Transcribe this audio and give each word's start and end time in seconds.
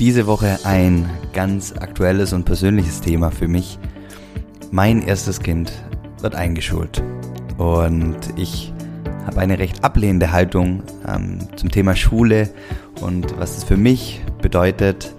Diese 0.00 0.26
Woche 0.26 0.58
ein 0.64 1.10
ganz 1.34 1.74
aktuelles 1.78 2.32
und 2.32 2.44
persönliches 2.46 3.02
Thema 3.02 3.30
für 3.30 3.48
mich. 3.48 3.78
Mein 4.70 5.02
erstes 5.02 5.40
Kind 5.40 5.72
wird 6.22 6.34
eingeschult 6.34 7.02
und 7.58 8.16
ich 8.36 8.72
habe 9.26 9.40
eine 9.40 9.58
recht 9.58 9.84
ablehnende 9.84 10.32
Haltung 10.32 10.82
ähm, 11.06 11.40
zum 11.54 11.70
Thema 11.70 11.94
Schule 11.96 12.48
und 13.02 13.38
was 13.38 13.58
es 13.58 13.64
für 13.64 13.76
mich 13.76 14.22
bedeutet, 14.40 15.14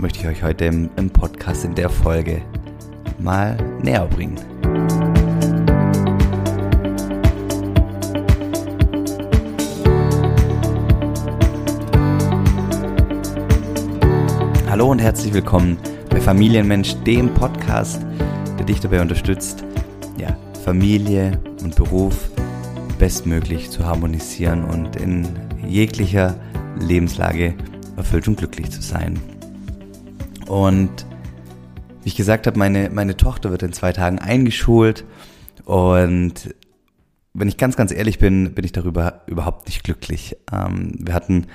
möchte 0.00 0.18
ich 0.18 0.26
euch 0.26 0.42
heute 0.42 0.64
im, 0.64 0.90
im 0.96 1.10
Podcast 1.10 1.64
in 1.64 1.76
der 1.76 1.88
Folge 1.88 2.42
mal 3.20 3.56
näher 3.80 4.06
bringen. 4.06 4.49
Hallo 14.80 14.92
und 14.92 15.02
herzlich 15.02 15.34
willkommen 15.34 15.76
bei 16.08 16.22
Familienmensch, 16.22 16.94
dem 17.04 17.34
Podcast, 17.34 18.00
der 18.56 18.64
dich 18.64 18.80
dabei 18.80 19.02
unterstützt, 19.02 19.62
ja, 20.16 20.34
Familie 20.64 21.38
und 21.62 21.76
Beruf 21.76 22.30
bestmöglich 22.98 23.68
zu 23.68 23.84
harmonisieren 23.84 24.64
und 24.64 24.96
in 24.96 25.28
jeglicher 25.68 26.40
Lebenslage 26.78 27.52
erfüllt 27.98 28.26
und 28.26 28.38
glücklich 28.38 28.70
zu 28.70 28.80
sein. 28.80 29.20
Und 30.48 31.04
wie 32.02 32.08
ich 32.08 32.16
gesagt 32.16 32.46
habe, 32.46 32.58
meine, 32.58 32.88
meine 32.88 33.18
Tochter 33.18 33.50
wird 33.50 33.62
in 33.62 33.74
zwei 33.74 33.92
Tagen 33.92 34.18
eingeschult 34.18 35.04
und 35.66 36.54
wenn 37.34 37.48
ich 37.48 37.58
ganz, 37.58 37.76
ganz 37.76 37.92
ehrlich 37.92 38.18
bin, 38.18 38.54
bin 38.54 38.64
ich 38.64 38.72
darüber 38.72 39.24
überhaupt 39.26 39.66
nicht 39.66 39.84
glücklich. 39.84 40.38
Ähm, 40.50 40.94
wir 41.00 41.12
hatten 41.12 41.48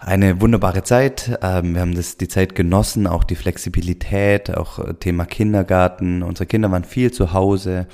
eine 0.00 0.40
wunderbare 0.40 0.82
Zeit. 0.82 1.38
Ähm, 1.42 1.74
wir 1.74 1.82
haben 1.82 1.94
das, 1.94 2.16
die 2.16 2.28
Zeit 2.28 2.54
genossen, 2.54 3.06
auch 3.06 3.22
die 3.22 3.36
Flexibilität, 3.36 4.56
auch 4.56 4.94
Thema 4.98 5.26
Kindergarten. 5.26 6.22
Unsere 6.22 6.46
Kinder 6.46 6.70
waren 6.70 6.84
viel 6.84 7.12
zu 7.12 7.32
Hause. 7.32 7.86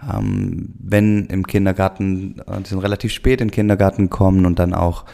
Ähm, 0.00 0.74
wenn 0.78 1.26
im 1.26 1.46
Kindergarten, 1.46 2.40
äh, 2.40 2.64
sind 2.64 2.78
relativ 2.78 3.12
spät 3.12 3.40
in 3.40 3.48
den 3.48 3.54
Kindergarten 3.54 4.10
kommen 4.10 4.46
und 4.46 4.58
dann 4.58 4.74
auch 4.74 5.04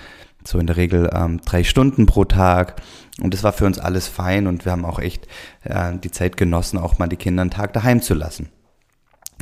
so 0.45 0.59
in 0.59 0.67
der 0.67 0.77
Regel 0.77 1.11
ähm, 1.15 1.41
drei 1.45 1.65
Stunden 1.65 2.07
pro 2.07 2.25
Tag. 2.25 2.81
Und 3.21 3.35
das 3.35 3.43
war 3.43 3.53
für 3.53 3.67
uns 3.67 3.79
alles 3.79 4.09
fein 4.09 4.47
und 4.47 4.65
wir 4.65 4.73
haben 4.73 4.85
auch 4.85 4.99
echt 4.99 5.27
äh, 5.65 5.97
die 5.99 6.11
Zeit 6.11 6.37
genossen, 6.37 6.79
auch 6.79 6.99
mal 6.99 7.09
die 7.09 7.17
Kinder 7.17 7.43
einen 7.43 7.51
Tag 7.51 7.73
daheim 7.73 8.03
zu 8.03 8.15
lassen. 8.15 8.49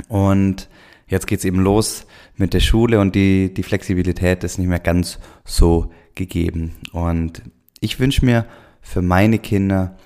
Und 0.09 0.69
jetzt 1.09 1.27
geht's 1.27 1.45
eben 1.45 1.61
los 1.61 2.07
mit 2.37 2.55
der 2.55 2.61
Schule 2.61 3.01
und 3.01 3.15
die, 3.15 3.53
die 3.53 3.63
Flexibilität 3.63 4.45
ist 4.45 4.59
nicht 4.59 4.69
mehr 4.69 4.79
ganz 4.79 5.19
so 5.45 5.91
gegeben. 6.15 6.77
Und 6.93 7.43
ich 7.81 7.99
wünsche 7.99 8.25
mir 8.25 8.47
für 8.81 9.03
meine 9.03 9.39
Kinder, 9.39 9.97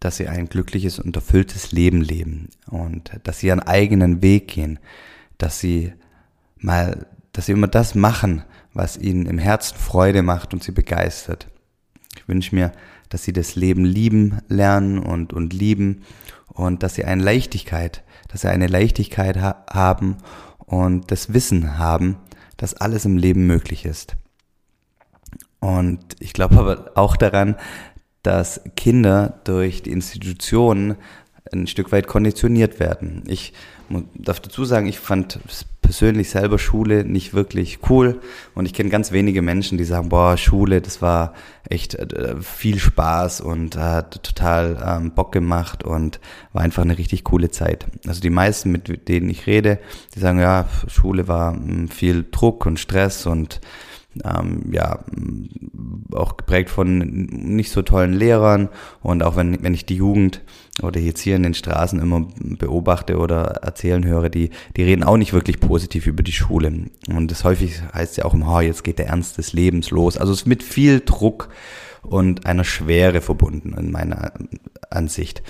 dass 0.00 0.16
sie 0.16 0.28
ein 0.28 0.48
glückliches 0.48 0.98
und 0.98 1.16
erfülltes 1.16 1.72
Leben 1.72 2.00
leben 2.00 2.50
und 2.66 3.10
dass 3.24 3.40
sie 3.40 3.48
ihren 3.48 3.60
eigenen 3.60 4.22
Weg 4.22 4.48
gehen, 4.48 4.78
dass 5.38 5.60
sie 5.60 5.92
mal, 6.56 7.06
dass 7.32 7.46
sie 7.46 7.52
immer 7.52 7.68
das 7.68 7.94
machen, 7.94 8.42
was 8.74 8.96
ihnen 8.96 9.26
im 9.26 9.38
Herzen 9.38 9.76
Freude 9.76 10.22
macht 10.22 10.52
und 10.54 10.62
sie 10.62 10.72
begeistert. 10.72 11.48
Ich 12.16 12.28
wünsche 12.28 12.54
mir, 12.54 12.72
dass 13.08 13.24
sie 13.24 13.32
das 13.32 13.56
Leben 13.56 13.84
lieben 13.84 14.40
lernen 14.48 14.98
und, 14.98 15.32
und 15.32 15.52
lieben 15.52 16.02
und 16.48 16.82
dass 16.82 16.94
sie 16.94 17.04
eine 17.04 17.22
Leichtigkeit, 17.22 18.02
dass 18.28 18.42
sie 18.42 18.50
eine 18.50 18.66
Leichtigkeit 18.66 19.40
ha 19.40 19.64
haben 19.70 20.18
und 20.58 21.10
das 21.10 21.32
Wissen 21.32 21.78
haben, 21.78 22.16
dass 22.56 22.74
alles 22.74 23.04
im 23.04 23.16
Leben 23.16 23.46
möglich 23.46 23.84
ist. 23.84 24.16
Und 25.60 26.00
ich 26.20 26.32
glaube 26.32 26.58
aber 26.58 26.92
auch 26.94 27.16
daran, 27.16 27.56
dass 28.22 28.60
Kinder 28.76 29.40
durch 29.44 29.82
die 29.82 29.90
Institutionen 29.90 30.96
ein 31.52 31.66
Stück 31.66 31.92
weit 31.92 32.06
konditioniert 32.06 32.78
werden. 32.78 33.24
Ich 33.26 33.52
darf 34.14 34.40
dazu 34.40 34.64
sagen, 34.64 34.86
ich 34.86 34.98
fand 34.98 35.40
persönlich 35.88 36.28
selber 36.28 36.58
Schule 36.58 37.02
nicht 37.02 37.32
wirklich 37.32 37.78
cool 37.88 38.20
und 38.54 38.66
ich 38.66 38.74
kenne 38.74 38.90
ganz 38.90 39.10
wenige 39.10 39.40
Menschen, 39.40 39.78
die 39.78 39.84
sagen, 39.84 40.10
boah, 40.10 40.36
Schule, 40.36 40.82
das 40.82 41.00
war 41.00 41.32
echt 41.66 41.94
äh, 41.94 42.36
viel 42.42 42.78
Spaß 42.78 43.40
und 43.40 43.74
hat 43.78 44.22
total 44.22 44.76
ähm, 44.86 45.12
Bock 45.12 45.32
gemacht 45.32 45.84
und 45.84 46.20
war 46.52 46.60
einfach 46.60 46.82
eine 46.82 46.98
richtig 46.98 47.24
coole 47.24 47.50
Zeit. 47.50 47.86
Also 48.06 48.20
die 48.20 48.28
meisten, 48.28 48.70
mit 48.70 49.08
denen 49.08 49.30
ich 49.30 49.46
rede, 49.46 49.78
die 50.14 50.20
sagen, 50.20 50.40
ja, 50.40 50.66
Schule 50.88 51.26
war 51.26 51.54
hm, 51.54 51.88
viel 51.88 52.26
Druck 52.30 52.66
und 52.66 52.78
Stress 52.78 53.24
und 53.24 53.62
ähm, 54.24 54.70
ja, 54.72 55.04
auch 56.12 56.36
geprägt 56.36 56.70
von 56.70 56.98
nicht 56.98 57.70
so 57.70 57.82
tollen 57.82 58.12
Lehrern 58.12 58.68
und 59.00 59.22
auch 59.22 59.36
wenn, 59.36 59.62
wenn 59.62 59.74
ich 59.74 59.86
die 59.86 59.96
Jugend 59.96 60.42
oder 60.82 61.00
jetzt 61.00 61.20
hier 61.20 61.36
in 61.36 61.42
den 61.42 61.54
Straßen 61.54 62.00
immer 62.00 62.26
beobachte 62.38 63.18
oder 63.18 63.42
erzählen 63.62 64.04
höre, 64.04 64.28
die, 64.28 64.50
die 64.76 64.82
reden 64.82 65.02
auch 65.02 65.16
nicht 65.16 65.32
wirklich 65.32 65.60
positiv 65.60 66.06
über 66.06 66.22
die 66.22 66.32
Schule. 66.32 66.72
Und 67.08 67.30
das 67.30 67.44
häufig 67.44 67.82
heißt 67.92 68.16
ja 68.16 68.24
auch 68.24 68.34
immer, 68.34 68.56
oh, 68.56 68.60
jetzt 68.60 68.84
geht 68.84 68.98
der 68.98 69.08
Ernst 69.08 69.38
des 69.38 69.52
Lebens 69.52 69.90
los. 69.90 70.16
Also 70.16 70.32
es 70.32 70.40
ist 70.40 70.46
mit 70.46 70.62
viel 70.62 71.00
Druck 71.00 71.48
und 72.02 72.46
einer 72.46 72.64
Schwere 72.64 73.20
verbunden 73.20 73.74
in 73.76 73.90
meiner 73.90 74.32
Ansicht. 74.90 75.42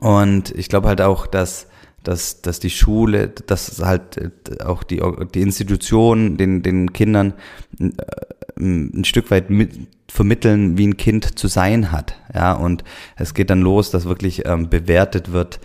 Und 0.00 0.50
ich 0.52 0.68
glaube 0.68 0.88
halt 0.88 1.00
auch, 1.00 1.26
dass 1.26 1.68
dass, 2.02 2.42
dass 2.42 2.60
die 2.60 2.70
Schule, 2.70 3.28
dass 3.28 3.80
halt 3.82 4.16
äh, 4.16 4.62
auch 4.64 4.82
die, 4.82 5.02
die 5.34 5.40
Institution 5.40 6.36
den, 6.36 6.62
den 6.62 6.92
Kindern 6.92 7.34
äh, 7.78 7.90
ein 8.58 9.04
Stück 9.04 9.30
weit 9.30 9.50
mit 9.50 9.70
vermitteln, 10.08 10.76
wie 10.76 10.86
ein 10.86 10.96
Kind 10.96 11.38
zu 11.38 11.48
sein 11.48 11.90
hat. 11.90 12.16
Ja, 12.34 12.52
und 12.52 12.84
es 13.16 13.32
geht 13.34 13.50
dann 13.50 13.62
los, 13.62 13.90
dass 13.90 14.04
wirklich 14.04 14.46
ähm, 14.46 14.68
bewertet 14.68 15.32
wird 15.32 15.58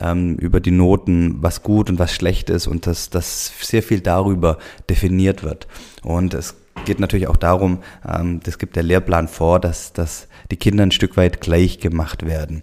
ähm, 0.00 0.36
über 0.36 0.60
die 0.60 0.72
Noten, 0.72 1.36
was 1.40 1.62
gut 1.62 1.88
und 1.88 1.98
was 1.98 2.12
schlecht 2.12 2.50
ist 2.50 2.66
und 2.66 2.86
dass, 2.86 3.10
dass 3.10 3.52
sehr 3.60 3.82
viel 3.82 4.00
darüber 4.00 4.58
definiert 4.88 5.44
wird. 5.44 5.68
Und 6.02 6.34
es 6.34 6.56
geht 6.84 7.00
natürlich 7.00 7.28
auch 7.28 7.36
darum, 7.36 7.78
ähm, 8.06 8.40
das 8.42 8.58
gibt 8.58 8.76
der 8.76 8.82
Lehrplan 8.82 9.28
vor, 9.28 9.60
dass, 9.60 9.92
dass 9.92 10.28
die 10.50 10.56
Kinder 10.56 10.82
ein 10.82 10.90
Stück 10.90 11.16
weit 11.16 11.40
gleich 11.40 11.78
gemacht 11.78 12.26
werden. 12.26 12.62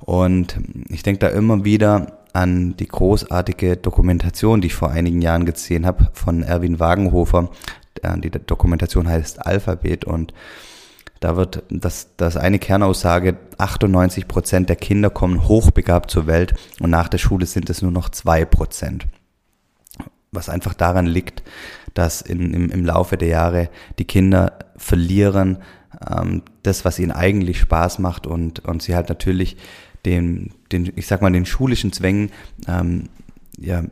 Und 0.00 0.58
ich 0.88 1.02
denke 1.02 1.18
da 1.18 1.28
immer 1.28 1.64
wieder 1.64 2.17
an 2.32 2.76
die 2.76 2.88
großartige 2.88 3.76
Dokumentation, 3.76 4.60
die 4.60 4.68
ich 4.68 4.74
vor 4.74 4.90
einigen 4.90 5.22
Jahren 5.22 5.44
gesehen 5.44 5.86
habe 5.86 6.08
von 6.12 6.42
Erwin 6.42 6.80
Wagenhofer. 6.80 7.50
Die 8.18 8.30
Dokumentation 8.30 9.08
heißt 9.08 9.44
Alphabet 9.44 10.04
und 10.04 10.32
da 11.20 11.36
wird 11.36 11.64
das, 11.68 12.10
das 12.16 12.36
eine 12.36 12.58
Kernaussage, 12.58 13.36
98 13.58 14.28
Prozent 14.28 14.68
der 14.68 14.76
Kinder 14.76 15.10
kommen 15.10 15.48
hochbegabt 15.48 16.10
zur 16.10 16.26
Welt 16.26 16.54
und 16.80 16.90
nach 16.90 17.08
der 17.08 17.18
Schule 17.18 17.46
sind 17.46 17.70
es 17.70 17.82
nur 17.82 17.90
noch 17.90 18.08
zwei 18.08 18.44
Prozent. 18.44 19.06
Was 20.30 20.48
einfach 20.48 20.74
daran 20.74 21.06
liegt, 21.06 21.42
dass 21.94 22.22
in, 22.22 22.54
im, 22.54 22.70
im 22.70 22.84
Laufe 22.84 23.16
der 23.16 23.28
Jahre 23.28 23.70
die 23.98 24.04
Kinder 24.04 24.58
verlieren 24.76 25.58
ähm, 26.08 26.42
das, 26.62 26.84
was 26.84 26.98
ihnen 26.98 27.12
eigentlich 27.12 27.58
Spaß 27.58 27.98
macht 27.98 28.26
und, 28.26 28.60
und 28.60 28.82
sie 28.82 28.94
halt 28.94 29.08
natürlich 29.08 29.56
den, 30.08 30.50
den, 30.72 30.90
ich 30.96 31.06
sag 31.06 31.20
mal, 31.20 31.30
den 31.30 31.44
schulischen 31.44 31.92
Zwängen 31.92 32.30
ähm, 32.66 33.04
ja, 33.58 33.84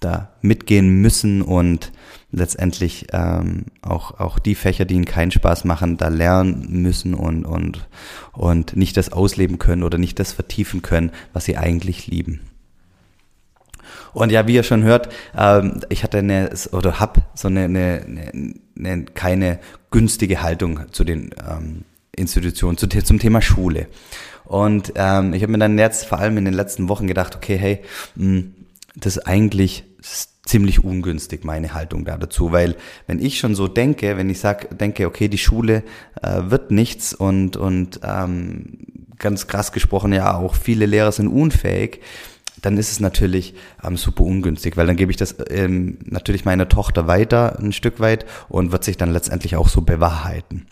da 0.00 0.32
mitgehen 0.42 1.00
müssen 1.00 1.40
und 1.40 1.92
letztendlich 2.30 3.06
ähm, 3.12 3.66
auch, 3.80 4.18
auch 4.20 4.38
die 4.38 4.54
Fächer, 4.54 4.84
die 4.84 4.94
ihnen 4.94 5.04
keinen 5.06 5.30
Spaß 5.30 5.64
machen, 5.64 5.96
da 5.96 6.08
lernen 6.08 6.82
müssen 6.82 7.14
und, 7.14 7.44
und, 7.44 7.88
und 8.32 8.76
nicht 8.76 8.96
das 8.96 9.12
ausleben 9.12 9.58
können 9.58 9.82
oder 9.82 9.96
nicht 9.96 10.18
das 10.18 10.32
vertiefen 10.32 10.82
können, 10.82 11.10
was 11.32 11.46
sie 11.46 11.56
eigentlich 11.56 12.06
lieben. 12.06 12.40
Und 14.12 14.30
ja, 14.30 14.46
wie 14.46 14.54
ihr 14.54 14.62
schon 14.62 14.82
hört, 14.82 15.08
ähm, 15.36 15.80
ich 15.88 16.02
hatte 16.02 16.18
eine 16.18 16.50
oder 16.72 17.00
hab 17.00 17.30
so 17.34 17.48
eine, 17.48 17.64
eine, 17.64 18.04
eine, 18.06 18.54
eine 18.78 19.04
keine 19.06 19.58
günstige 19.90 20.42
Haltung 20.42 20.80
zu 20.90 21.04
den 21.04 21.30
ähm, 21.48 21.84
Institutionen, 22.14 22.76
zu, 22.76 22.88
zum 22.88 23.18
Thema 23.18 23.40
Schule. 23.40 23.88
Und 24.52 24.92
ähm, 24.96 25.32
ich 25.32 25.42
habe 25.42 25.52
mir 25.52 25.58
dann 25.58 25.78
jetzt 25.78 26.04
vor 26.04 26.18
allem 26.18 26.36
in 26.36 26.44
den 26.44 26.52
letzten 26.52 26.90
Wochen 26.90 27.06
gedacht, 27.06 27.34
okay, 27.34 27.56
hey, 27.56 27.80
mh, 28.16 28.24
hm, 28.24 28.54
das 28.94 29.16
ist 29.16 29.26
eigentlich 29.26 29.84
ziemlich 30.44 30.84
ungünstig, 30.84 31.42
meine 31.42 31.72
Haltung 31.72 32.04
da 32.04 32.18
dazu, 32.18 32.52
weil 32.52 32.76
wenn 33.06 33.18
ich 33.18 33.38
schon 33.38 33.54
so 33.54 33.66
denke, 33.66 34.18
wenn 34.18 34.28
ich 34.28 34.40
sag, 34.40 34.76
denke, 34.76 35.06
okay, 35.06 35.28
die 35.28 35.38
Schule 35.38 35.84
äh, 36.20 36.42
wird 36.50 36.70
nichts 36.70 37.14
und, 37.14 37.56
und 37.56 38.00
ähm, 38.04 38.80
ganz 39.18 39.46
krass 39.46 39.72
gesprochen, 39.72 40.12
ja, 40.12 40.36
auch 40.36 40.54
viele 40.54 40.84
Lehrer 40.84 41.12
sind 41.12 41.28
unfähig, 41.28 42.00
dann 42.60 42.76
ist 42.76 42.92
es 42.92 43.00
natürlich 43.00 43.54
ähm, 43.82 43.96
super 43.96 44.24
ungünstig, 44.24 44.76
weil 44.76 44.86
dann 44.86 44.96
gebe 44.96 45.10
ich 45.10 45.16
das 45.16 45.34
ähm, 45.48 45.96
natürlich 46.04 46.44
meiner 46.44 46.68
Tochter 46.68 47.06
weiter 47.06 47.58
ein 47.58 47.72
Stück 47.72 48.00
weit 48.00 48.26
und 48.50 48.70
wird 48.70 48.84
sich 48.84 48.98
dann 48.98 49.12
letztendlich 49.12 49.56
auch 49.56 49.70
so 49.70 49.80
bewahrheiten. 49.80 50.66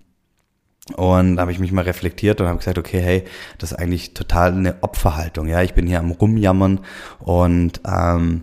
Und 0.94 1.36
da 1.36 1.42
habe 1.42 1.52
ich 1.52 1.58
mich 1.58 1.72
mal 1.72 1.84
reflektiert 1.84 2.40
und 2.40 2.46
habe 2.46 2.58
gesagt, 2.58 2.78
okay, 2.78 3.00
hey, 3.00 3.24
das 3.58 3.72
ist 3.72 3.78
eigentlich 3.78 4.14
total 4.14 4.52
eine 4.52 4.82
Opferhaltung. 4.82 5.48
Ja, 5.48 5.62
ich 5.62 5.74
bin 5.74 5.86
hier 5.86 5.98
am 5.98 6.10
Rumjammern 6.10 6.80
und 7.18 7.80
ähm, 7.86 8.42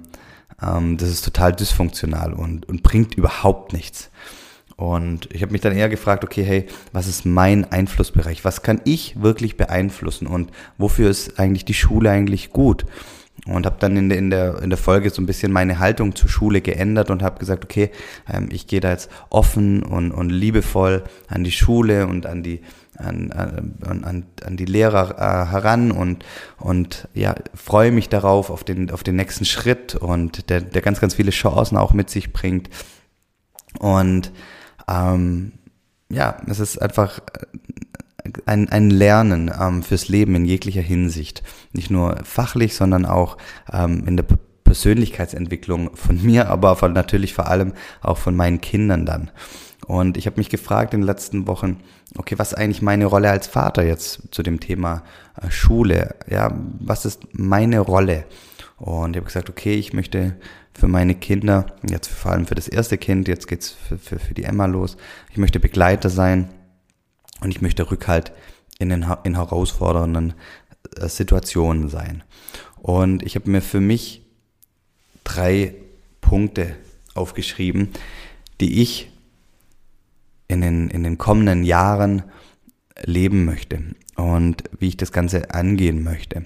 ähm, 0.62 0.98
das 0.98 1.10
ist 1.10 1.26
total 1.26 1.54
dysfunktional 1.54 2.34
und, 2.34 2.68
und 2.68 2.84
bringt 2.84 3.16
überhaupt 3.16 3.74
nichts. 3.74 4.10
Und 4.76 5.28
ich 5.34 5.42
habe 5.42 5.52
mich 5.52 5.62
dann 5.62 5.76
eher 5.76 5.90
gefragt, 5.90 6.24
okay, 6.24 6.44
hey, 6.44 6.68
was 6.94 7.08
ist 7.08 7.26
mein 7.26 7.72
Einflussbereich? 7.72 8.46
Was 8.46 8.62
kann 8.62 8.80
ich 8.84 9.20
wirklich 9.20 9.58
beeinflussen? 9.58 10.28
Und 10.28 10.52
wofür 10.78 11.10
ist 11.10 11.40
eigentlich 11.40 11.66
die 11.66 11.74
Schule 11.74 12.12
eigentlich 12.12 12.52
gut? 12.52 12.86
Und 13.48 13.66
habe 13.66 13.78
dann 13.80 13.96
in 13.96 14.10
der, 14.10 14.18
in, 14.18 14.30
der, 14.30 14.62
in 14.62 14.70
der 14.70 14.78
Folge 14.78 15.10
so 15.10 15.22
ein 15.22 15.26
bisschen 15.26 15.52
meine 15.52 15.80
Haltung 15.80 16.16
zur 16.16 16.30
Schule 16.30 16.62
geändert 16.62 17.10
und 17.10 17.24
habe 17.24 17.40
gesagt, 17.40 17.64
okay, 17.64 17.92
ähm, 18.32 18.50
ich 18.52 18.68
gehe 18.68 18.82
da 18.82 18.92
jetzt 18.92 19.10
offen 19.30 19.84
und, 19.84 20.12
und 20.12 20.30
liebevoll 20.30 21.04
an 21.28 21.44
die 21.44 21.52
Schule 21.52 22.08
und 22.08 22.26
an 22.26 22.44
die, 22.44 22.62
an, 22.98 23.32
an, 23.32 24.26
an 24.44 24.58
die 24.58 24.66
Lehrer 24.66 25.18
äh, 25.18 25.52
heran 25.52 25.92
und, 25.92 26.26
und 26.58 27.08
ja, 27.14 27.36
freue 27.54 27.92
mich 27.92 28.10
darauf, 28.10 28.50
auf 28.50 28.64
den, 28.64 28.92
auf 28.92 29.04
den 29.04 29.16
nächsten 29.16 29.46
Schritt 29.46 29.96
und 29.96 30.50
der, 30.50 30.62
der 30.62 30.82
ganz, 30.82 31.00
ganz 31.00 31.16
viele 31.16 31.32
Chancen 31.32 31.78
auch 31.78 31.94
mit 31.94 32.10
sich 32.10 32.34
bringt. 32.34 32.70
Und 33.80 34.32
ähm, 34.90 35.54
ja, 36.10 36.38
es 36.48 36.60
ist 36.60 36.82
einfach 36.82 37.22
ein, 38.46 38.70
ein 38.70 38.90
Lernen 38.90 39.52
ähm, 39.60 39.84
fürs 39.84 40.08
Leben 40.08 40.36
in 40.36 40.46
jeglicher 40.46 40.82
Hinsicht. 40.82 41.44
Nicht 41.74 41.90
nur 41.90 42.18
fachlich, 42.24 42.76
sondern 42.76 43.06
auch 43.06 43.38
ähm, 43.72 44.04
in 44.08 44.18
der 44.18 44.26
Persönlichkeitsentwicklung 44.64 45.96
von 45.96 46.22
mir, 46.24 46.50
aber 46.50 46.76
von, 46.76 46.94
natürlich 46.94 47.34
vor 47.34 47.48
allem 47.48 47.74
auch 48.02 48.18
von 48.18 48.36
meinen 48.36 48.62
Kindern 48.62 49.06
dann. 49.06 49.32
Und 49.86 50.18
ich 50.18 50.26
habe 50.26 50.38
mich 50.38 50.50
gefragt 50.50 50.94
in 50.94 51.02
den 51.02 51.06
letzten 51.06 51.48
Wochen, 51.48 51.80
okay, 52.18 52.36
was 52.38 52.52
ist 52.52 52.58
eigentlich 52.58 52.82
meine 52.82 53.06
Rolle 53.06 53.30
als 53.30 53.48
Vater 53.48 53.84
jetzt 53.84 54.22
zu 54.32 54.44
dem 54.44 54.60
Thema 54.60 55.04
äh, 55.42 55.50
Schule? 55.50 56.16
Ja, 56.30 56.52
was 56.80 57.06
ist 57.06 57.22
meine 57.32 57.80
Rolle? 57.80 58.26
Und 58.78 59.12
ich 59.12 59.18
habe 59.18 59.28
gesagt, 59.28 59.50
okay, 59.50 59.76
ich 59.76 59.94
möchte 59.94 60.36
für 60.74 60.88
meine 60.88 61.16
Kinder, 61.16 61.66
jetzt 61.90 62.10
vor 62.10 62.32
allem 62.32 62.46
für 62.46 62.54
das 62.54 62.68
erste 62.68 62.98
Kind, 62.98 63.28
jetzt 63.28 63.48
geht's 63.48 63.72
für, 63.72 63.98
für, 63.98 64.20
für 64.20 64.34
die 64.34 64.44
Emma 64.44 64.68
los, 64.68 64.98
ich 65.32 65.38
möchte 65.38 65.60
Begleiter 65.60 66.10
sein 66.10 66.50
und 67.42 67.52
ich 67.52 67.62
möchte 67.62 67.90
Rückhalt 67.90 68.32
in, 68.80 68.90
den, 68.90 69.06
in 69.24 69.36
herausfordernden 69.36 70.34
äh, 70.96 71.08
Situationen 71.08 71.90
sein. 71.90 72.24
Und 72.78 73.24
ich 73.24 73.36
habe 73.36 73.50
mir 73.50 73.62
für 73.62 73.82
mich 73.82 74.24
drei 75.24 75.76
Punkte 76.22 76.76
aufgeschrieben, 77.14 77.90
die 78.60 78.82
ich 78.82 79.12
in 80.48 80.62
den, 80.62 80.90
in 80.90 81.04
den 81.04 81.18
kommenden 81.18 81.64
Jahren 81.64 82.24
leben 83.04 83.46
möchte 83.46 83.84
und 84.16 84.64
wie 84.80 84.88
ich 84.88 84.98
das 84.98 85.12
Ganze 85.12 85.52
angehen 85.52 86.04
möchte. 86.04 86.46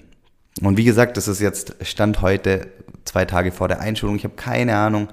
Und 0.60 0.76
wie 0.76 0.84
gesagt, 0.84 1.16
das 1.16 1.28
ist 1.28 1.40
jetzt 1.40 1.76
Stand 1.82 2.20
heute, 2.20 2.68
zwei 3.04 3.24
Tage 3.24 3.52
vor 3.52 3.68
der 3.68 3.80
Einschulung. 3.80 4.16
Ich 4.16 4.24
habe 4.24 4.34
keine 4.34 4.76
Ahnung, 4.76 5.08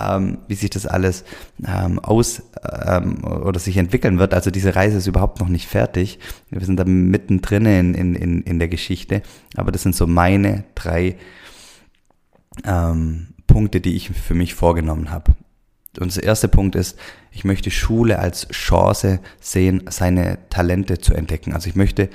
ähm, 0.00 0.38
wie 0.48 0.54
sich 0.54 0.70
das 0.70 0.86
alles 0.86 1.24
ähm, 1.66 1.98
aus 1.98 2.42
ähm, 2.86 3.24
oder 3.24 3.58
sich 3.58 3.76
entwickeln 3.76 4.18
wird. 4.18 4.34
Also 4.34 4.50
diese 4.50 4.74
Reise 4.74 4.98
ist 4.98 5.06
überhaupt 5.06 5.40
noch 5.40 5.48
nicht 5.48 5.66
fertig. 5.66 6.18
Wir 6.50 6.64
sind 6.64 6.76
da 6.76 6.84
mittendrin 6.84 7.66
in, 7.66 7.94
in, 7.94 8.14
in, 8.14 8.42
in 8.42 8.58
der 8.58 8.68
Geschichte. 8.68 9.22
Aber 9.56 9.72
das 9.72 9.82
sind 9.82 9.94
so 9.94 10.06
meine 10.06 10.64
drei 10.74 11.16
ähm, 12.64 13.28
Punkte, 13.46 13.80
die 13.80 13.96
ich 13.96 14.10
für 14.10 14.34
mich 14.34 14.54
vorgenommen 14.54 15.10
habe. 15.10 15.34
Und 15.98 16.14
der 16.14 16.22
erste 16.22 16.48
Punkt 16.48 16.76
ist, 16.76 16.98
ich 17.32 17.44
möchte 17.44 17.70
Schule 17.70 18.18
als 18.18 18.48
Chance 18.48 19.20
sehen, 19.40 19.84
seine 19.88 20.38
Talente 20.50 20.98
zu 20.98 21.14
entdecken. 21.14 21.52
Also 21.52 21.68
ich 21.68 21.76
möchte, 21.76 22.08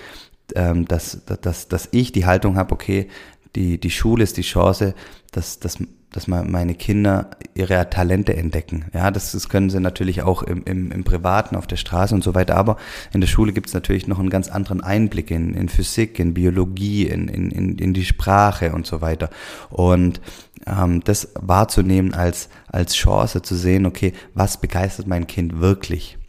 ähm, 0.56 0.86
dass, 0.86 1.26
dass, 1.26 1.68
dass 1.68 1.90
ich 1.92 2.12
die 2.12 2.26
Haltung 2.26 2.56
habe, 2.56 2.72
okay, 2.72 3.10
die, 3.56 3.80
die 3.80 3.92
Schule 3.92 4.24
ist 4.24 4.38
die 4.38 4.44
Chance, 4.44 4.96
dass, 5.32 5.60
dass, 5.60 5.78
dass 6.14 6.28
meine 6.28 6.76
Kinder 6.76 7.32
ihre 7.56 7.90
Talente 7.90 8.36
entdecken. 8.38 8.86
Ja, 8.94 9.12
das, 9.12 9.32
das 9.32 9.50
können 9.50 9.72
sie 9.72 9.80
natürlich 9.80 10.22
auch 10.22 10.44
im, 10.44 10.64
im, 10.64 10.92
im 10.92 11.04
Privaten, 11.04 11.56
auf 11.56 11.68
der 11.68 11.76
Straße 11.76 12.14
und 12.14 12.24
so 12.24 12.36
weiter, 12.36 12.56
aber 12.56 12.78
in 13.14 13.20
der 13.20 13.28
Schule 13.28 13.52
gibt 13.52 13.68
es 13.68 13.74
natürlich 13.74 14.08
noch 14.08 14.20
einen 14.20 14.30
ganz 14.30 14.48
anderen 14.48 14.82
Einblick 14.82 15.32
in, 15.32 15.56
in 15.56 15.70
Physik, 15.70 16.20
in 16.20 16.36
Biologie, 16.36 17.08
in, 17.08 17.28
in, 17.28 17.78
in 17.80 17.94
die 17.94 18.06
Sprache 18.06 18.74
und 18.74 18.86
so 18.86 19.02
weiter. 19.02 19.32
Und 19.72 20.22
ähm, 20.68 21.04
das 21.04 21.30
wahrzunehmen 21.34 22.14
als, 22.14 22.48
als 22.68 22.94
Chance 22.94 23.42
zu 23.42 23.56
sehen, 23.56 23.88
okay, 23.88 24.14
was 24.36 24.62
begeistert 24.62 25.08
mein 25.08 25.26
Kind 25.26 25.60
wirklich? 25.60 26.20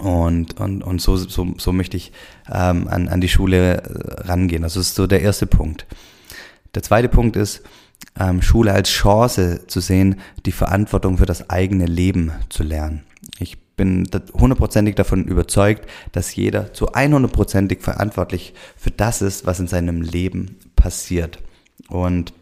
Und, 0.00 0.60
und, 0.60 0.82
und 0.84 1.02
so, 1.02 1.16
so, 1.16 1.54
so 1.58 1.72
möchte 1.72 1.96
ich 1.96 2.12
ähm, 2.48 2.86
an, 2.86 3.08
an 3.08 3.20
die 3.20 3.28
Schule 3.28 3.82
äh, 3.82 4.22
rangehen. 4.28 4.62
Also 4.62 4.78
das 4.78 4.90
ist 4.90 4.94
so 4.94 5.08
der 5.08 5.22
erste 5.22 5.46
Punkt. 5.46 5.86
Der 6.76 6.84
zweite 6.84 7.08
Punkt 7.08 7.34
ist, 7.34 7.62
ähm, 8.18 8.42
Schule 8.42 8.72
als 8.72 8.90
Chance 8.90 9.66
zu 9.66 9.80
sehen, 9.80 10.20
die 10.46 10.52
Verantwortung 10.52 11.18
für 11.18 11.26
das 11.26 11.50
eigene 11.50 11.86
Leben 11.86 12.32
zu 12.48 12.62
lernen. 12.62 13.04
Ich 13.38 13.58
bin 13.76 14.08
hundertprozentig 14.34 14.96
davon 14.96 15.24
überzeugt, 15.24 15.88
dass 16.12 16.34
jeder 16.34 16.72
zu 16.74 16.92
100%ig 16.92 17.80
verantwortlich 17.80 18.54
für 18.76 18.90
das 18.90 19.22
ist, 19.22 19.46
was 19.46 19.60
in 19.60 19.68
seinem 19.68 20.02
Leben 20.02 20.56
passiert. 20.74 21.38
Und 21.88 22.32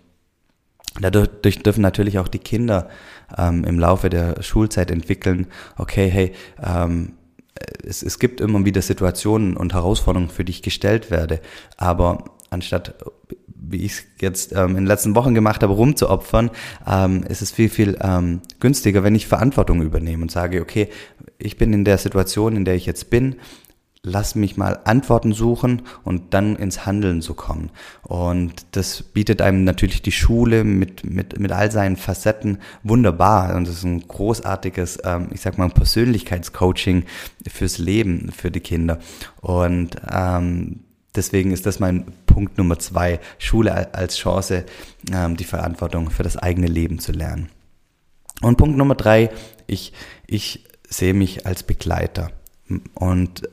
dadurch 1.01 1.63
dürfen 1.63 1.83
natürlich 1.83 2.19
auch 2.19 2.29
die 2.29 2.39
Kinder 2.39 2.89
ähm, 3.37 3.65
im 3.65 3.79
Laufe 3.79 4.09
der 4.09 4.43
Schulzeit 4.43 4.91
entwickeln, 4.91 5.47
okay, 5.77 6.09
hey, 6.09 6.33
ähm, 6.63 7.13
es, 7.85 8.03
es 8.03 8.19
gibt 8.19 8.41
immer 8.41 8.65
wieder 8.65 8.83
Situationen 8.83 9.57
und 9.57 9.75
Herausforderungen, 9.75 10.31
für 10.31 10.45
die 10.45 10.53
ich 10.53 10.63
gestellt 10.63 11.11
werde, 11.11 11.41
aber 11.77 12.25
anstatt 12.51 12.95
wie 13.69 13.85
ich 13.85 13.93
es 13.93 14.05
jetzt 14.21 14.53
ähm, 14.53 14.71
in 14.71 14.77
den 14.77 14.87
letzten 14.87 15.15
Wochen 15.15 15.35
gemacht 15.35 15.63
habe, 15.63 15.73
rumzuopfern, 15.73 16.51
ähm, 16.87 17.25
ist 17.25 17.43
es 17.43 17.51
viel, 17.51 17.69
viel 17.69 17.99
ähm, 18.01 18.41
günstiger, 18.61 19.03
wenn 19.05 19.15
ich 19.15 19.27
Verantwortung 19.27 19.83
übernehme 19.83 20.23
und 20.23 20.31
sage, 20.31 20.61
okay, 20.61 20.89
ich 21.39 21.57
bin 21.57 21.73
in 21.73 21.85
der 21.85 21.99
Situation, 21.99 22.57
in 22.57 22.65
der 22.65 22.75
ich 22.75 22.87
jetzt 22.87 23.11
bin, 23.11 23.37
lass 24.03 24.37
mich 24.37 24.57
mal 24.57 24.79
Antworten 24.85 25.33
suchen 25.33 25.83
und 26.05 26.33
dann 26.33 26.55
ins 26.55 26.87
Handeln 26.87 27.23
zu 27.23 27.35
kommen. 27.35 27.71
Und 28.03 28.65
das 28.73 29.03
bietet 29.03 29.43
einem 29.43 29.65
natürlich 29.65 30.01
die 30.01 30.13
Schule 30.13 30.63
mit, 30.63 31.05
mit, 31.05 31.41
mit 31.41 31.51
all 31.51 31.73
seinen 31.73 31.97
Facetten 31.97 32.59
wunderbar. 32.85 33.57
Und 33.57 33.67
das 33.67 33.79
ist 33.79 33.85
ein 33.85 34.07
großartiges, 34.07 35.01
ähm, 35.05 35.29
ich 35.33 35.41
sag 35.41 35.59
mal, 35.59 35.69
Persönlichkeitscoaching 35.71 37.05
fürs 37.49 37.79
Leben, 37.79 38.31
für 38.31 38.53
die 38.53 38.61
Kinder. 38.61 39.01
Und 39.41 39.97
ähm, 40.09 40.85
Deswegen 41.17 41.51
ist 41.51 41.65
das 41.65 41.81
mein 41.81 42.05
Punkt 42.37 42.59
Nummer 42.59 42.79
zwei, 42.79 43.19
Schule 43.39 43.95
als 43.95 44.19
Chance, 44.19 44.67
ähm, 45.11 45.39
die 45.39 45.45
Verantwortung 45.45 46.11
für 46.11 46.23
das 46.23 46.37
eigene 46.37 46.67
Leben 46.67 46.99
zu 46.99 47.13
lernen. 47.13 47.49
Und 48.43 48.59
Punkt 48.59 48.77
Nummer 48.77 48.95
drei, 48.95 49.31
ich, 49.67 49.95
ich 50.27 50.67
sehe 50.87 51.15
mich 51.15 51.47
als 51.47 51.63
Begleiter. 51.63 52.31
Und 52.93 53.49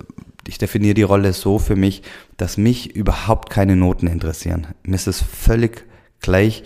ich 0.45 0.57
definiere 0.57 0.95
die 0.95 1.03
Rolle 1.03 1.31
so 1.31 1.59
für 1.59 1.77
mich, 1.77 2.01
dass 2.35 2.57
mich 2.57 2.93
überhaupt 2.93 3.49
keine 3.49 3.77
Noten 3.77 4.07
interessieren. 4.07 4.67
Mir 4.83 4.95
ist 4.95 5.07
es 5.07 5.21
völlig 5.21 5.85
gleich, 6.19 6.63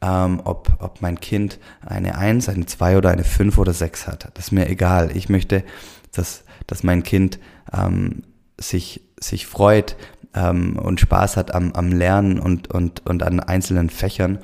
ähm, 0.00 0.40
ob, 0.42 0.78
ob 0.80 1.00
mein 1.00 1.20
Kind 1.20 1.60
eine 1.80 2.18
Eins, 2.18 2.48
eine 2.48 2.66
Zwei 2.66 2.98
oder 2.98 3.10
eine 3.10 3.22
Fünf 3.22 3.56
oder 3.56 3.72
Sechs 3.72 4.08
hat. 4.08 4.30
Das 4.34 4.46
ist 4.46 4.50
mir 4.50 4.68
egal. 4.68 5.16
Ich 5.16 5.28
möchte, 5.28 5.62
dass, 6.10 6.42
dass 6.66 6.82
mein 6.82 7.04
Kind 7.04 7.38
ähm, 7.72 8.24
sich, 8.62 9.02
sich 9.20 9.46
freut, 9.46 9.96
ähm, 10.34 10.78
und 10.78 11.00
Spaß 11.00 11.36
hat 11.36 11.54
am, 11.54 11.72
am 11.72 11.92
Lernen 11.92 12.38
und, 12.38 12.70
und, 12.70 13.06
und 13.06 13.22
an 13.22 13.40
einzelnen 13.40 13.90
Fächern. 13.90 14.38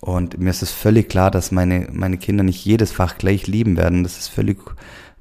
Und 0.00 0.38
mir 0.38 0.50
ist 0.50 0.62
es 0.62 0.70
völlig 0.70 1.08
klar, 1.08 1.30
dass 1.30 1.50
meine, 1.50 1.88
meine 1.92 2.18
Kinder 2.18 2.44
nicht 2.44 2.64
jedes 2.64 2.92
Fach 2.92 3.16
gleich 3.16 3.46
lieben 3.46 3.76
werden. 3.76 4.02
Das 4.02 4.18
ist 4.18 4.28
völlig 4.28 4.58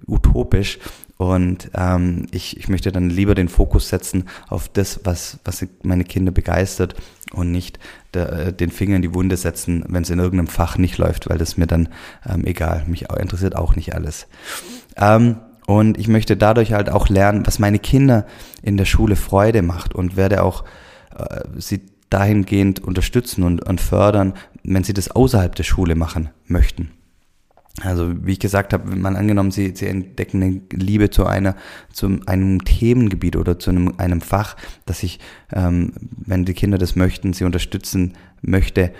utopisch. 0.06 0.80
Und 1.16 1.70
ähm, 1.76 2.28
ich, 2.32 2.58
ich 2.58 2.68
möchte 2.68 2.92
dann 2.92 3.10
lieber 3.10 3.36
den 3.36 3.48
Fokus 3.48 3.88
setzen 3.88 4.26
auf 4.50 4.68
das, 4.68 5.02
was, 5.04 5.40
was 5.46 5.66
meine 5.84 6.04
Kinder 6.04 6.32
begeistert 6.32 6.96
und 7.32 7.52
nicht 7.52 7.80
der, 8.14 8.32
äh, 8.34 8.54
den 8.54 8.72
Finger 8.72 8.98
in 8.98 9.04
die 9.04 9.14
Wunde 9.14 9.38
setzen, 9.38 9.86
wenn 9.88 10.04
es 10.04 10.10
in 10.10 10.20
irgendeinem 10.20 10.48
Fach 10.48 10.78
nicht 10.78 10.98
läuft, 10.98 11.30
weil 11.30 11.38
das 11.38 11.56
mir 11.56 11.68
dann 11.68 11.88
ähm, 12.28 12.46
egal, 12.46 12.84
mich 12.88 13.10
interessiert 13.10 13.56
auch 13.56 13.76
nicht 13.76 13.96
alles. 13.96 14.28
Ähm, 14.98 15.38
und 15.68 15.98
ich 15.98 16.08
möchte 16.08 16.38
dadurch 16.38 16.74
halt 16.74 16.90
auch 16.90 17.10
lernen, 17.10 17.46
was 17.46 17.60
meine 17.60 17.80
Kinder 17.80 18.26
in 18.62 18.78
der 18.78 18.86
Schule 18.86 19.16
Freude 19.16 19.62
macht 19.62 19.96
und 19.96 20.16
werde 20.16 20.44
auch 20.44 20.64
äh, 21.18 21.42
sie 21.58 21.82
dahingehend 22.10 22.80
unterstützen 22.80 23.44
und, 23.44 23.64
und 23.66 23.82
fördern, 23.82 24.34
wenn 24.64 24.84
sie 24.84 24.94
das 24.94 25.10
außerhalb 25.10 25.56
der 25.56 25.64
Schule 25.64 25.96
machen 25.96 26.30
möchten. 26.46 26.92
Also 27.82 28.14
wie 28.24 28.34
ich 28.34 28.40
gesagt 28.40 28.72
habe, 28.72 28.96
man 28.96 29.16
angenommen, 29.16 29.50
sie, 29.50 29.74
sie 29.76 29.88
entdecken 29.88 30.44
eine 30.44 30.62
Liebe 30.72 31.10
zu 31.10 31.26
einer, 31.26 31.56
zu 31.92 32.20
einem 32.28 32.64
Themengebiet 32.64 33.36
oder 33.36 33.58
zu 33.58 33.72
einem, 33.72 33.96
einem 33.98 34.22
Fach, 34.22 34.56
dass 34.86 35.02
ich, 35.02 35.20
ähm, 35.52 35.94
wenn 36.00 36.46
die 36.46 36.54
Kinder 36.54 36.78
das 36.78 36.96
möchten, 36.96 37.34
sie 37.34 37.46
unterstützen 37.46 38.14
möchte, 38.42 38.94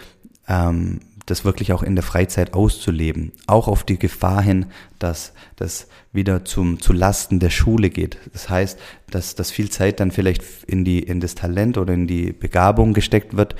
ähm, 0.48 1.02
das 1.26 1.46
wirklich 1.46 1.72
auch 1.72 1.84
in 1.84 1.96
der 1.96 2.04
Freizeit 2.04 2.54
auszuleben. 2.54 3.32
Auch 3.48 3.68
auf 3.68 3.84
die 3.84 3.98
Gefahr 3.98 4.42
hin, 4.42 4.66
dass 5.00 5.34
das 5.56 5.88
wieder 6.12 6.44
zum, 6.44 6.80
zu 6.80 6.94
Lasten 6.94 7.40
der 7.40 7.50
Schule 7.50 7.90
geht. 7.90 8.18
Das 8.34 8.50
heißt, 8.50 8.78
dass, 9.10 9.36
dass 9.36 9.52
viel 9.52 9.70
Zeit 9.70 10.00
dann 10.00 10.12
vielleicht 10.12 10.44
in, 10.68 10.84
die, 10.84 11.00
in 11.00 11.20
das 11.20 11.36
Talent 11.36 11.78
oder 11.78 11.94
in 11.94 12.08
die 12.08 12.34
Begabung 12.34 12.94
gesteckt 12.94 13.38
wird 13.38 13.56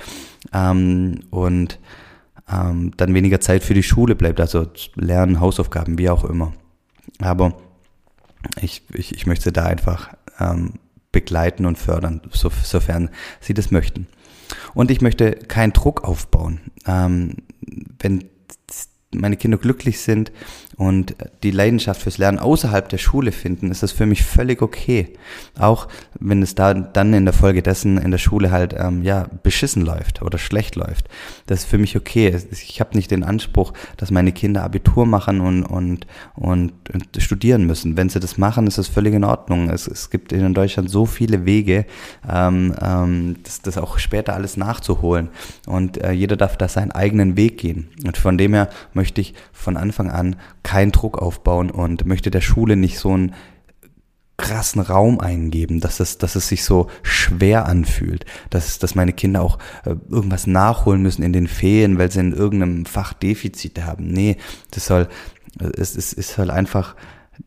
ähm, 0.52 1.20
und 1.30 1.78
ähm, 2.50 2.92
dann 2.96 3.14
weniger 3.14 3.40
Zeit 3.40 3.64
für 3.64 3.74
die 3.74 3.82
Schule 3.82 4.14
bleibt, 4.14 4.40
also 4.40 4.66
Lernen, 4.94 5.40
Hausaufgaben, 5.40 5.98
wie 5.98 6.10
auch 6.10 6.24
immer. 6.24 6.52
Aber 7.20 7.56
ich, 8.60 8.82
ich, 8.92 9.14
ich 9.14 9.26
möchte 9.26 9.52
da 9.52 9.64
einfach 9.64 10.10
ähm, 10.38 10.74
begleiten 11.14 11.64
und 11.64 11.78
fördern, 11.78 12.20
so, 12.30 12.50
sofern 12.62 13.08
sie 13.40 13.54
das 13.54 13.70
möchten. 13.70 14.06
Und 14.74 14.90
ich 14.90 15.00
möchte 15.00 15.32
keinen 15.32 15.72
Druck 15.72 16.04
aufbauen. 16.04 16.60
Ähm, 16.86 17.36
wenn 17.98 18.24
meine 19.14 19.36
Kinder 19.36 19.56
glücklich 19.56 20.00
sind 20.00 20.32
und 20.76 21.14
die 21.42 21.50
Leidenschaft 21.50 22.02
fürs 22.02 22.18
Lernen 22.18 22.38
außerhalb 22.38 22.88
der 22.88 22.98
Schule 22.98 23.32
finden, 23.32 23.70
ist 23.70 23.82
das 23.82 23.92
für 23.92 24.06
mich 24.06 24.24
völlig 24.24 24.62
okay. 24.62 25.10
Auch 25.58 25.88
wenn 26.18 26.42
es 26.42 26.54
da 26.54 26.74
dann 26.74 27.12
in 27.14 27.24
der 27.24 27.34
Folge 27.34 27.62
dessen 27.62 27.98
in 27.98 28.10
der 28.10 28.18
Schule 28.18 28.50
halt 28.50 28.74
ähm, 28.78 29.02
ja 29.02 29.26
beschissen 29.42 29.84
läuft 29.84 30.22
oder 30.22 30.38
schlecht 30.38 30.76
läuft. 30.76 31.08
Das 31.46 31.60
ist 31.60 31.68
für 31.68 31.78
mich 31.78 31.96
okay. 31.96 32.36
Ich 32.50 32.80
habe 32.80 32.96
nicht 32.96 33.10
den 33.10 33.22
Anspruch, 33.22 33.72
dass 33.96 34.10
meine 34.10 34.32
Kinder 34.32 34.64
Abitur 34.64 35.06
machen 35.06 35.40
und, 35.40 35.64
und, 35.64 36.06
und, 36.34 36.72
und 36.92 37.22
studieren 37.22 37.66
müssen. 37.66 37.96
Wenn 37.96 38.08
sie 38.08 38.20
das 38.20 38.38
machen, 38.38 38.66
ist 38.66 38.78
das 38.78 38.88
völlig 38.88 39.14
in 39.14 39.24
Ordnung. 39.24 39.70
Es, 39.70 39.86
es 39.86 40.10
gibt 40.10 40.32
in 40.32 40.54
Deutschland 40.54 40.90
so 40.90 41.06
viele 41.06 41.46
Wege, 41.46 41.86
ähm, 42.28 42.74
ähm, 42.80 43.36
das, 43.44 43.62
das 43.62 43.78
auch 43.78 43.98
später 43.98 44.34
alles 44.34 44.56
nachzuholen. 44.56 45.28
Und 45.66 46.02
äh, 46.02 46.12
jeder 46.12 46.36
darf 46.36 46.56
da 46.56 46.68
seinen 46.68 46.90
eigenen 46.92 47.36
Weg 47.36 47.58
gehen. 47.58 47.88
Und 48.04 48.16
von 48.16 48.38
dem 48.38 48.54
her 48.54 48.68
möchte 48.92 49.20
ich 49.20 49.34
von 49.52 49.76
Anfang 49.76 50.10
an 50.10 50.36
keinen 50.64 50.90
Druck 50.90 51.18
aufbauen 51.18 51.70
und 51.70 52.04
möchte 52.06 52.32
der 52.32 52.40
Schule 52.40 52.74
nicht 52.74 52.98
so 52.98 53.12
einen 53.12 53.34
krassen 54.36 54.80
Raum 54.80 55.20
eingeben, 55.20 55.80
dass 55.80 56.00
es, 56.00 56.18
dass 56.18 56.34
es 56.34 56.48
sich 56.48 56.64
so 56.64 56.88
schwer 57.02 57.66
anfühlt, 57.66 58.24
dass, 58.50 58.80
dass 58.80 58.96
meine 58.96 59.12
Kinder 59.12 59.42
auch 59.42 59.58
äh, 59.84 59.94
irgendwas 60.10 60.48
nachholen 60.48 61.02
müssen 61.02 61.22
in 61.22 61.32
den 61.32 61.46
Ferien, 61.46 61.98
weil 61.98 62.10
sie 62.10 62.20
in 62.20 62.32
irgendeinem 62.32 62.84
Fach 62.84 63.12
Defizite 63.12 63.86
haben. 63.86 64.08
Nee, 64.08 64.36
das 64.72 64.86
soll, 64.86 65.08
es, 65.76 65.94
es, 65.94 66.12
es 66.12 66.34
soll 66.34 66.50
einfach, 66.50 66.96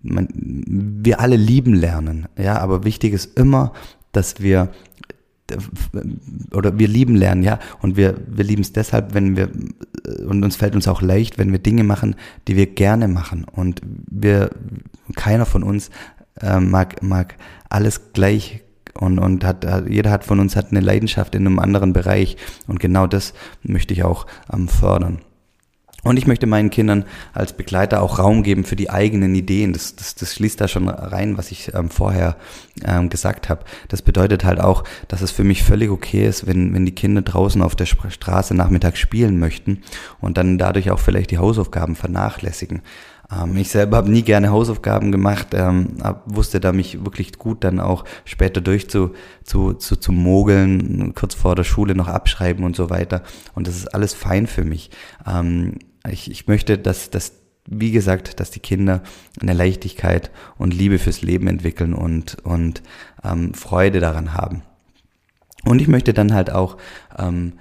man, 0.02 0.30
wir 0.34 1.20
alle 1.20 1.36
lieben 1.36 1.74
lernen, 1.74 2.28
ja, 2.38 2.58
aber 2.60 2.86
wichtig 2.86 3.14
ist 3.14 3.38
immer, 3.38 3.74
dass 4.14 4.42
wir 4.42 4.70
oder 6.54 6.78
wir 6.78 6.88
lieben 6.88 7.16
lernen, 7.16 7.44
ja, 7.44 7.60
und 7.82 7.98
wir, 7.98 8.16
wir 8.28 8.44
lieben 8.44 8.62
es 8.62 8.74
deshalb, 8.74 9.14
wenn 9.14 9.38
wir, 9.38 9.50
und 10.28 10.44
uns 10.44 10.56
fällt 10.56 10.76
uns 10.76 10.88
auch 10.88 11.02
leicht, 11.02 11.38
wenn 11.38 11.52
wir 11.52 11.60
Dinge 11.60 11.84
machen, 11.84 12.16
die 12.48 12.56
wir 12.56 12.68
gerne 12.68 13.08
machen. 13.08 13.46
Und 13.52 13.82
wir, 14.10 14.50
keiner 15.16 15.46
von 15.46 15.64
uns 15.64 15.90
äh, 16.42 16.60
mag, 16.60 17.02
mag 17.02 17.36
alles 17.70 18.14
gleich 18.14 18.64
und, 18.94 19.20
und 19.20 19.44
hat, 19.44 19.66
jeder 19.90 20.12
hat 20.12 20.24
von 20.24 20.40
uns 20.40 20.56
hat 20.56 20.72
eine 20.72 20.80
Leidenschaft 20.80 21.36
in 21.36 21.46
einem 21.46 21.60
anderen 21.60 21.94
Bereich. 21.94 22.38
Und 22.68 22.80
genau 22.80 23.08
das 23.08 23.34
möchte 23.64 23.94
ich 23.94 24.04
auch 24.04 24.26
ähm, 24.52 24.68
fördern. 24.68 25.20
Und 26.08 26.18
ich 26.18 26.28
möchte 26.28 26.48
meinen 26.48 26.70
Kindern 26.70 27.06
als 27.34 27.54
Begleiter 27.54 28.02
auch 28.02 28.20
Raum 28.20 28.44
geben 28.44 28.64
für 28.64 28.76
die 28.76 28.90
eigenen 28.90 29.36
Ideen. 29.36 29.74
Das, 29.74 29.96
das, 29.96 30.16
das 30.16 30.34
schließt 30.34 30.60
da 30.60 30.68
schon 30.68 30.88
rein, 30.88 31.38
was 31.38 31.52
ich 31.52 31.74
ähm, 31.74 31.90
vorher 31.90 32.38
ähm, 32.86 33.10
gesagt 33.10 33.50
habe. 33.50 33.66
Das 33.90 34.02
bedeutet 34.02 34.46
halt 34.46 34.60
auch, 34.60 34.84
dass 35.08 35.22
es 35.22 35.32
für 35.32 35.44
mich 35.44 35.64
völlig 35.64 35.90
okay 35.90 36.26
ist, 36.26 36.48
wenn, 36.48 36.74
wenn 36.74 36.86
die 36.86 36.96
Kinder 36.96 37.22
draußen 37.22 37.62
auf 37.62 37.76
der 37.76 37.86
Straße 37.86 38.54
nachmittags 38.54 39.00
spielen 39.00 39.40
möchten 39.40 39.82
und 40.20 40.38
dann 40.38 40.58
dadurch 40.58 40.92
auch 40.92 41.00
vielleicht 41.00 41.32
die 41.32 41.38
Hausaufgaben 41.38 41.96
vernachlässigen. 41.96 42.82
Ähm, 43.32 43.58
ich 43.58 43.70
selber 43.70 43.98
habe 43.98 44.12
nie 44.12 44.22
gerne 44.22 44.52
Hausaufgaben 44.52 45.12
gemacht, 45.12 45.48
ähm, 45.54 45.98
wusste 46.26 46.60
da 46.60 46.72
mich 46.72 47.04
wirklich 47.04 47.38
gut 47.38 47.64
dann 47.64 47.80
auch 47.80 48.06
später 48.26 48.62
durch 48.62 48.90
zu, 48.90 49.12
zu, 49.44 49.74
zu, 49.74 49.96
zu 49.98 50.12
mogeln, 50.12 51.14
kurz 51.16 51.36
vor 51.36 51.56
der 51.56 51.64
Schule 51.64 51.96
noch 51.96 52.08
abschreiben 52.08 52.64
und 52.64 52.76
so 52.76 52.90
weiter. 52.90 53.24
Und 53.54 53.68
das 53.68 53.76
ist 53.76 53.94
alles 53.94 54.14
fein 54.14 54.48
für 54.48 54.64
mich. 54.64 54.92
Ähm, 55.26 55.80
ich, 56.12 56.32
ich 56.32 56.48
möchte, 56.48 56.78
dass, 56.78 57.10
dass 57.10 57.34
wie 57.68 57.92
gesagt, 57.92 58.40
dass 58.40 58.50
die 58.50 58.60
Kinder 58.60 59.04
eine 59.42 59.54
Leichtigkeit 59.54 60.32
und 60.58 60.74
Liebe 60.74 61.00
fürs 61.00 61.22
Leben 61.22 61.48
entwickeln 61.48 61.94
und, 61.94 62.38
und 62.44 62.82
ähm, 63.24 63.54
Freude 63.54 64.00
daran 64.00 64.34
haben. 64.34 64.64
Und 65.66 65.82
ich 65.82 65.88
möchte 65.88 66.14
dann 66.14 66.34
halt 66.34 66.50
auch 66.50 66.78
ähm, 67.18 67.54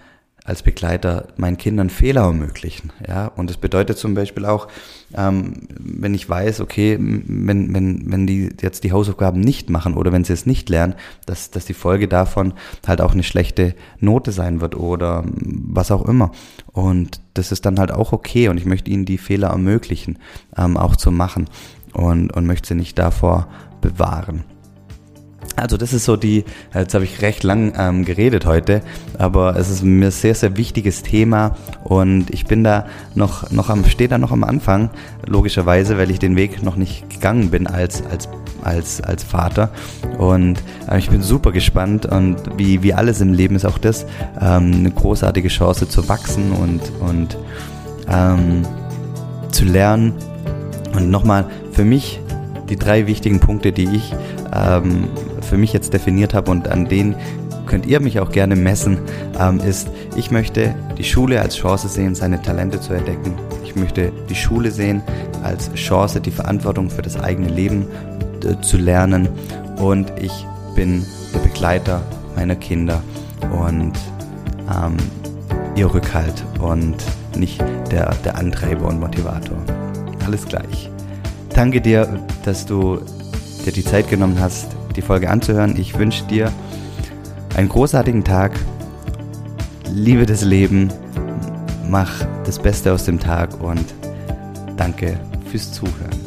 als 0.46 0.62
Begleiter 0.62 1.26
meinen 1.36 1.56
Kindern 1.56 1.90
Fehler 1.90 2.22
ermöglichen. 2.22 2.92
Ja, 3.06 3.26
und 3.26 3.50
das 3.50 3.56
bedeutet 3.56 3.98
zum 3.98 4.14
Beispiel 4.14 4.46
auch, 4.46 4.68
ähm, 5.12 5.66
wenn 5.78 6.14
ich 6.14 6.28
weiß, 6.28 6.60
okay, 6.60 6.96
wenn, 7.00 7.74
wenn, 7.74 8.10
wenn 8.10 8.26
die 8.28 8.50
jetzt 8.60 8.84
die 8.84 8.92
Hausaufgaben 8.92 9.40
nicht 9.40 9.70
machen 9.70 9.94
oder 9.94 10.12
wenn 10.12 10.22
sie 10.22 10.32
es 10.32 10.46
nicht 10.46 10.68
lernen, 10.68 10.94
dass, 11.26 11.50
dass 11.50 11.64
die 11.64 11.74
Folge 11.74 12.06
davon 12.06 12.54
halt 12.86 13.00
auch 13.00 13.12
eine 13.12 13.24
schlechte 13.24 13.74
Note 13.98 14.30
sein 14.30 14.60
wird 14.60 14.76
oder 14.76 15.24
was 15.26 15.90
auch 15.90 16.06
immer. 16.06 16.30
Und 16.72 17.20
das 17.34 17.50
ist 17.50 17.66
dann 17.66 17.80
halt 17.80 17.90
auch 17.90 18.12
okay 18.12 18.48
und 18.48 18.56
ich 18.56 18.66
möchte 18.66 18.90
ihnen 18.90 19.04
die 19.04 19.18
Fehler 19.18 19.48
ermöglichen, 19.48 20.18
ähm, 20.56 20.76
auch 20.76 20.94
zu 20.94 21.10
machen 21.10 21.46
und, 21.92 22.30
und 22.32 22.46
möchte 22.46 22.68
sie 22.68 22.74
nicht 22.76 22.98
davor 22.98 23.48
bewahren. 23.80 24.44
Also 25.56 25.78
das 25.78 25.92
ist 25.92 26.04
so 26.04 26.16
die, 26.16 26.44
jetzt 26.74 26.94
habe 26.94 27.04
ich 27.04 27.22
recht 27.22 27.42
lang 27.42 27.72
ähm, 27.78 28.04
geredet 28.04 28.44
heute, 28.44 28.82
aber 29.18 29.56
es 29.56 29.70
ist 29.70 29.82
mir 29.82 30.10
sehr, 30.10 30.34
sehr 30.34 30.56
wichtiges 30.56 31.02
Thema 31.02 31.56
und 31.82 32.30
ich 32.30 32.44
bin 32.44 32.62
da 32.62 32.86
noch, 33.14 33.50
noch 33.50 33.70
am, 33.70 33.84
stehe 33.86 34.08
da 34.08 34.18
noch 34.18 34.32
am 34.32 34.44
Anfang, 34.44 34.90
logischerweise, 35.26 35.96
weil 35.96 36.10
ich 36.10 36.18
den 36.18 36.36
Weg 36.36 36.62
noch 36.62 36.76
nicht 36.76 37.08
gegangen 37.08 37.50
bin 37.50 37.66
als, 37.66 38.02
als, 38.06 38.28
als, 38.62 39.00
als 39.00 39.24
Vater 39.24 39.70
und 40.18 40.62
äh, 40.90 40.98
ich 40.98 41.08
bin 41.08 41.22
super 41.22 41.52
gespannt 41.52 42.04
und 42.04 42.36
wie, 42.58 42.82
wie 42.82 42.92
alles 42.92 43.22
im 43.22 43.32
Leben 43.32 43.56
ist 43.56 43.64
auch 43.64 43.78
das 43.78 44.04
ähm, 44.40 44.72
eine 44.74 44.90
großartige 44.90 45.48
Chance 45.48 45.88
zu 45.88 46.08
wachsen 46.08 46.52
und, 46.52 46.82
und 47.00 47.38
ähm, 48.08 48.62
zu 49.50 49.64
lernen. 49.64 50.14
Und 50.94 51.10
nochmal 51.10 51.46
für 51.72 51.84
mich 51.84 52.20
die 52.68 52.76
drei 52.76 53.06
wichtigen 53.06 53.40
Punkte, 53.40 53.72
die 53.72 53.84
ich 53.84 54.14
ähm, 54.52 55.08
für 55.46 55.56
mich 55.56 55.72
jetzt 55.72 55.92
definiert 55.92 56.34
habe 56.34 56.50
und 56.50 56.68
an 56.68 56.88
denen 56.88 57.14
könnt 57.66 57.86
ihr 57.86 58.00
mich 58.00 58.20
auch 58.20 58.30
gerne 58.30 58.56
messen, 58.56 58.98
ähm, 59.38 59.60
ist, 59.60 59.88
ich 60.16 60.30
möchte 60.30 60.74
die 60.96 61.04
Schule 61.04 61.40
als 61.40 61.56
Chance 61.56 61.88
sehen, 61.88 62.14
seine 62.14 62.40
Talente 62.40 62.80
zu 62.80 62.94
entdecken. 62.94 63.34
Ich 63.64 63.74
möchte 63.74 64.12
die 64.28 64.34
Schule 64.34 64.70
sehen 64.70 65.02
als 65.42 65.72
Chance, 65.74 66.20
die 66.20 66.30
Verantwortung 66.30 66.90
für 66.90 67.02
das 67.02 67.18
eigene 67.18 67.48
Leben 67.48 67.86
äh, 68.44 68.60
zu 68.60 68.76
lernen. 68.76 69.28
Und 69.76 70.12
ich 70.20 70.32
bin 70.74 71.04
der 71.32 71.40
Begleiter 71.40 72.02
meiner 72.36 72.54
Kinder 72.54 73.02
und 73.52 73.92
ähm, 74.70 74.96
ihr 75.74 75.92
Rückhalt 75.92 76.44
und 76.60 76.96
nicht 77.36 77.60
der, 77.90 78.14
der 78.24 78.36
Antreiber 78.36 78.86
und 78.86 79.00
Motivator. 79.00 79.58
Alles 80.24 80.46
gleich. 80.46 80.90
Danke 81.54 81.80
dir, 81.80 82.24
dass 82.44 82.66
du 82.66 83.00
dir 83.64 83.72
die 83.72 83.84
Zeit 83.84 84.08
genommen 84.08 84.38
hast, 84.40 84.76
die 84.96 85.02
Folge 85.02 85.30
anzuhören. 85.30 85.76
Ich 85.78 85.98
wünsche 85.98 86.24
dir 86.24 86.52
einen 87.54 87.68
großartigen 87.68 88.24
Tag. 88.24 88.52
Liebe 89.92 90.26
das 90.26 90.42
Leben. 90.42 90.90
Mach 91.88 92.24
das 92.44 92.58
Beste 92.58 92.92
aus 92.92 93.04
dem 93.04 93.20
Tag 93.20 93.60
und 93.60 93.84
danke 94.76 95.18
fürs 95.50 95.72
Zuhören. 95.72 96.25